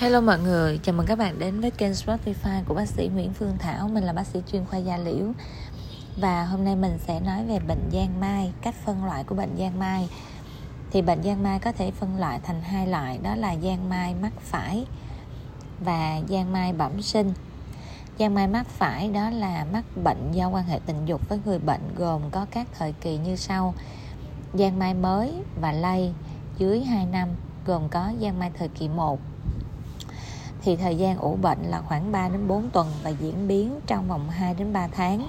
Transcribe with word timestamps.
Hello 0.00 0.20
mọi 0.20 0.38
người, 0.38 0.78
chào 0.82 0.94
mừng 0.94 1.06
các 1.06 1.18
bạn 1.18 1.38
đến 1.38 1.60
với 1.60 1.70
kênh 1.70 1.92
Spotify 1.92 2.64
của 2.64 2.74
bác 2.74 2.88
sĩ 2.88 3.08
Nguyễn 3.14 3.32
Phương 3.32 3.56
Thảo. 3.58 3.88
Mình 3.88 4.04
là 4.04 4.12
bác 4.12 4.26
sĩ 4.26 4.42
chuyên 4.52 4.64
khoa 4.64 4.78
da 4.78 4.96
liễu. 4.96 5.32
Và 6.16 6.44
hôm 6.44 6.64
nay 6.64 6.76
mình 6.76 6.98
sẽ 7.06 7.20
nói 7.20 7.44
về 7.44 7.58
bệnh 7.68 7.90
giang 7.92 8.20
mai, 8.20 8.52
cách 8.62 8.74
phân 8.84 9.04
loại 9.04 9.24
của 9.24 9.34
bệnh 9.34 9.56
giang 9.58 9.78
mai. 9.78 10.08
Thì 10.90 11.02
bệnh 11.02 11.22
giang 11.22 11.42
mai 11.42 11.58
có 11.58 11.72
thể 11.72 11.90
phân 11.90 12.18
loại 12.18 12.40
thành 12.42 12.62
hai 12.62 12.86
loại 12.86 13.18
Đó 13.22 13.34
là 13.34 13.56
giang 13.62 13.88
mai 13.88 14.14
mắc 14.14 14.32
phải 14.40 14.86
và 15.80 16.20
giang 16.28 16.52
mai 16.52 16.72
bẩm 16.72 17.02
sinh. 17.02 17.32
Giang 18.18 18.34
mai 18.34 18.46
mắc 18.48 18.66
phải 18.66 19.08
đó 19.08 19.30
là 19.30 19.66
mắc 19.72 19.84
bệnh 20.04 20.32
do 20.32 20.48
quan 20.48 20.64
hệ 20.64 20.80
tình 20.86 21.06
dục 21.06 21.28
với 21.28 21.38
người 21.44 21.58
bệnh 21.58 21.94
gồm 21.96 22.22
có 22.30 22.46
các 22.50 22.66
thời 22.78 22.92
kỳ 22.92 23.16
như 23.16 23.36
sau. 23.36 23.74
Giang 24.54 24.78
mai 24.78 24.94
mới 24.94 25.32
và 25.60 25.72
lây 25.72 26.12
dưới 26.58 26.80
2 26.80 27.06
năm 27.06 27.28
gồm 27.66 27.88
có 27.88 28.12
giang 28.20 28.38
mai 28.38 28.50
thời 28.58 28.68
kỳ 28.68 28.88
1 28.88 29.20
thì 30.62 30.76
thời 30.76 30.96
gian 30.96 31.18
ủ 31.18 31.36
bệnh 31.42 31.62
là 31.62 31.80
khoảng 31.80 32.12
3 32.12 32.28
đến 32.28 32.48
4 32.48 32.70
tuần 32.70 32.88
và 33.02 33.10
diễn 33.10 33.48
biến 33.48 33.80
trong 33.86 34.08
vòng 34.08 34.30
2 34.30 34.54
đến 34.54 34.72
3 34.72 34.88
tháng. 34.88 35.26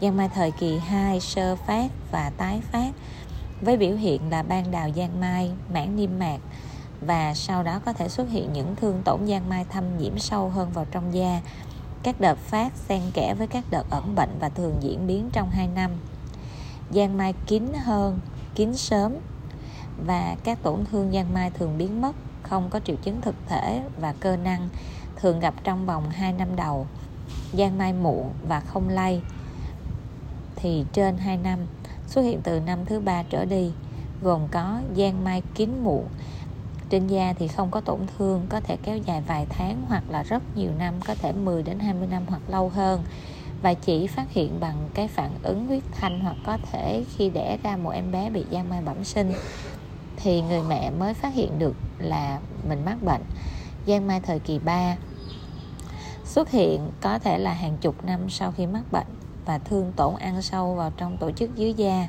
Giang 0.00 0.16
mai 0.16 0.28
thời 0.28 0.50
kỳ 0.50 0.78
2 0.78 1.20
sơ 1.20 1.56
phát 1.56 1.90
và 2.10 2.30
tái 2.36 2.60
phát 2.72 2.92
với 3.60 3.76
biểu 3.76 3.96
hiện 3.96 4.30
là 4.30 4.42
ban 4.42 4.70
đào 4.70 4.90
giang 4.96 5.20
mai, 5.20 5.50
mảng 5.72 5.96
niêm 5.96 6.10
mạc 6.18 6.38
và 7.00 7.34
sau 7.34 7.62
đó 7.62 7.80
có 7.84 7.92
thể 7.92 8.08
xuất 8.08 8.28
hiện 8.30 8.52
những 8.52 8.76
thương 8.76 9.02
tổn 9.04 9.26
giang 9.26 9.48
mai 9.48 9.64
thâm 9.64 9.98
nhiễm 9.98 10.18
sâu 10.18 10.48
hơn 10.48 10.70
vào 10.74 10.86
trong 10.90 11.14
da. 11.14 11.40
Các 12.02 12.20
đợt 12.20 12.38
phát 12.38 12.72
xen 12.76 13.02
kẽ 13.14 13.34
với 13.34 13.46
các 13.46 13.64
đợt 13.70 13.90
ẩn 13.90 14.14
bệnh 14.14 14.30
và 14.40 14.48
thường 14.48 14.74
diễn 14.80 15.06
biến 15.06 15.30
trong 15.32 15.50
2 15.50 15.68
năm. 15.74 15.90
Giang 16.90 17.16
mai 17.16 17.34
kín 17.46 17.72
hơn, 17.84 18.18
kín 18.54 18.76
sớm 18.76 19.16
và 20.06 20.36
các 20.44 20.62
tổn 20.62 20.84
thương 20.90 21.12
giang 21.12 21.34
mai 21.34 21.50
thường 21.50 21.78
biến 21.78 22.02
mất 22.02 22.12
không 22.50 22.70
có 22.70 22.80
triệu 22.84 22.96
chứng 22.96 23.20
thực 23.20 23.34
thể 23.46 23.82
và 24.00 24.14
cơ 24.20 24.36
năng 24.36 24.68
thường 25.16 25.40
gặp 25.40 25.54
trong 25.64 25.86
vòng 25.86 26.10
2 26.10 26.32
năm 26.32 26.56
đầu, 26.56 26.86
giang 27.52 27.78
mai 27.78 27.92
muộn 27.92 28.30
và 28.48 28.60
không 28.60 28.88
lây. 28.88 29.20
Thì 30.56 30.84
trên 30.92 31.16
2 31.16 31.36
năm, 31.36 31.58
xuất 32.06 32.22
hiện 32.22 32.40
từ 32.42 32.60
năm 32.60 32.78
thứ 32.86 33.00
ba 33.00 33.22
trở 33.22 33.44
đi, 33.44 33.72
gồm 34.22 34.40
có 34.50 34.80
giang 34.96 35.24
mai 35.24 35.42
kín 35.54 35.70
muộn 35.82 36.04
trên 36.90 37.06
da 37.06 37.34
thì 37.38 37.48
không 37.48 37.70
có 37.70 37.80
tổn 37.80 37.98
thương, 38.18 38.46
có 38.48 38.60
thể 38.60 38.76
kéo 38.82 38.96
dài 38.96 39.22
vài 39.26 39.46
tháng 39.48 39.84
hoặc 39.88 40.02
là 40.10 40.22
rất 40.22 40.42
nhiều 40.56 40.70
năm, 40.78 40.94
có 41.06 41.14
thể 41.14 41.32
10 41.32 41.62
đến 41.62 41.78
20 41.78 42.08
năm 42.10 42.22
hoặc 42.28 42.42
lâu 42.48 42.68
hơn. 42.68 43.02
Và 43.62 43.74
chỉ 43.74 44.06
phát 44.06 44.30
hiện 44.30 44.60
bằng 44.60 44.88
cái 44.94 45.08
phản 45.08 45.30
ứng 45.42 45.66
huyết 45.66 45.82
thanh 45.92 46.20
hoặc 46.20 46.36
có 46.46 46.58
thể 46.72 47.04
khi 47.16 47.30
đẻ 47.30 47.58
ra 47.62 47.76
một 47.76 47.90
em 47.90 48.12
bé 48.12 48.30
bị 48.30 48.44
giang 48.52 48.68
mai 48.68 48.82
bẩm 48.82 49.04
sinh 49.04 49.32
thì 50.22 50.42
người 50.42 50.62
mẹ 50.62 50.90
mới 50.90 51.14
phát 51.14 51.34
hiện 51.34 51.58
được 51.58 51.76
là 51.98 52.40
mình 52.68 52.84
mắc 52.84 53.02
bệnh. 53.02 53.22
Giang 53.86 54.06
mai 54.06 54.20
thời 54.20 54.38
kỳ 54.38 54.58
3 54.58 54.96
xuất 56.24 56.50
hiện 56.50 56.90
có 57.00 57.18
thể 57.18 57.38
là 57.38 57.52
hàng 57.52 57.76
chục 57.80 58.04
năm 58.04 58.30
sau 58.30 58.52
khi 58.56 58.66
mắc 58.66 58.82
bệnh 58.92 59.06
và 59.44 59.58
thương 59.58 59.92
tổn 59.96 60.14
ăn 60.16 60.42
sâu 60.42 60.74
vào 60.74 60.92
trong 60.96 61.16
tổ 61.16 61.30
chức 61.30 61.56
dưới 61.56 61.74
da, 61.74 62.06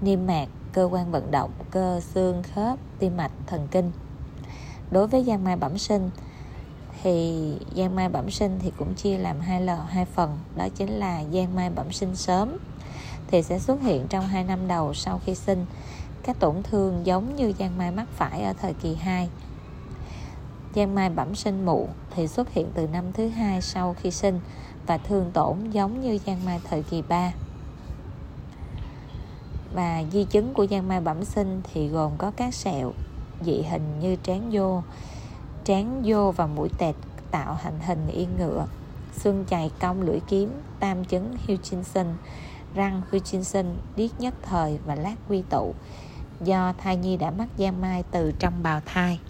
niêm 0.00 0.26
mạc, 0.26 0.46
cơ 0.72 0.88
quan 0.92 1.10
vận 1.10 1.30
động, 1.30 1.50
cơ 1.70 2.00
xương, 2.00 2.42
khớp, 2.54 2.78
tim 2.98 3.16
mạch, 3.16 3.32
thần 3.46 3.68
kinh. 3.70 3.92
Đối 4.90 5.06
với 5.06 5.24
giang 5.24 5.44
mai 5.44 5.56
bẩm 5.56 5.78
sinh, 5.78 6.10
thì 7.02 7.42
giang 7.76 7.96
mai 7.96 8.08
bẩm 8.08 8.30
sinh 8.30 8.58
thì 8.62 8.72
cũng 8.78 8.94
chia 8.94 9.18
làm 9.18 9.40
hai 9.40 9.60
lò, 9.60 9.76
hai 9.88 10.04
phần, 10.04 10.38
đó 10.56 10.68
chính 10.74 10.88
là 10.88 11.24
giang 11.32 11.54
mai 11.54 11.70
bẩm 11.70 11.92
sinh 11.92 12.16
sớm 12.16 12.56
thì 13.26 13.42
sẽ 13.42 13.58
xuất 13.58 13.82
hiện 13.82 14.06
trong 14.08 14.26
2 14.26 14.44
năm 14.44 14.68
đầu 14.68 14.94
sau 14.94 15.20
khi 15.26 15.34
sinh 15.34 15.66
các 16.22 16.36
tổn 16.40 16.62
thương 16.62 17.06
giống 17.06 17.36
như 17.36 17.52
giang 17.58 17.78
mai 17.78 17.90
mắc 17.90 18.08
phải 18.12 18.42
ở 18.42 18.52
thời 18.52 18.74
kỳ 18.74 18.94
2 18.94 19.28
giang 20.74 20.94
mai 20.94 21.10
bẩm 21.10 21.34
sinh 21.34 21.66
muộn 21.66 21.88
thì 22.10 22.28
xuất 22.28 22.52
hiện 22.52 22.70
từ 22.74 22.86
năm 22.86 23.12
thứ 23.12 23.28
hai 23.28 23.62
sau 23.62 23.96
khi 24.00 24.10
sinh 24.10 24.40
và 24.86 24.98
thương 24.98 25.30
tổn 25.32 25.70
giống 25.70 26.00
như 26.00 26.18
giang 26.26 26.44
mai 26.44 26.60
thời 26.64 26.82
kỳ 26.82 27.02
3 27.02 27.32
và 29.74 30.04
di 30.12 30.24
chứng 30.24 30.54
của 30.54 30.66
giang 30.66 30.88
mai 30.88 31.00
bẩm 31.00 31.24
sinh 31.24 31.62
thì 31.72 31.88
gồm 31.88 32.12
có 32.18 32.32
các 32.36 32.54
sẹo, 32.54 32.92
dị 33.44 33.62
hình 33.62 34.00
như 34.00 34.16
trán 34.16 34.48
vô 34.52 34.82
trán 35.64 36.02
vô 36.04 36.32
và 36.36 36.46
mũi 36.46 36.68
tẹt 36.78 36.94
tạo 37.30 37.58
thành 37.62 37.80
hình 37.80 38.08
yên 38.08 38.28
ngựa, 38.38 38.66
xương 39.12 39.44
chày 39.48 39.70
cong 39.80 40.02
lưỡi 40.02 40.20
kiếm, 40.28 40.50
tam 40.80 41.04
chứng 41.04 41.36
Hutchinson 41.48 42.06
răng 42.74 43.02
Hutchinson 43.10 43.66
điếc 43.96 44.20
nhất 44.20 44.34
thời 44.42 44.78
và 44.86 44.94
lát 44.94 45.14
quy 45.28 45.42
tụ 45.50 45.74
do 46.40 46.72
thai 46.78 46.96
nhi 46.96 47.16
đã 47.16 47.30
mắc 47.30 47.48
giang 47.58 47.80
mai 47.80 48.04
từ 48.10 48.32
trong 48.38 48.62
bào 48.62 48.80
thai. 48.86 49.20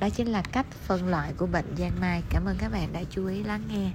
Đó 0.00 0.08
chính 0.08 0.28
là 0.28 0.42
cách 0.42 0.66
phân 0.70 1.08
loại 1.08 1.32
của 1.32 1.46
bệnh 1.46 1.76
giang 1.78 2.00
mai. 2.00 2.22
Cảm 2.30 2.44
ơn 2.44 2.56
các 2.58 2.72
bạn 2.72 2.92
đã 2.92 3.00
chú 3.10 3.26
ý 3.26 3.42
lắng 3.42 3.62
nghe. 3.68 3.90